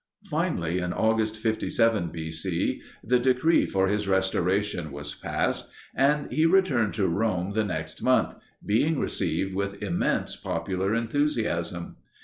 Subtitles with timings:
[0.31, 2.31] Finally in August, 57 B.
[2.31, 8.01] C., the decree for his restoration was passed, and he returned to Rome the next
[8.01, 8.33] month,
[8.65, 11.97] being received with immense popular enthusiasm.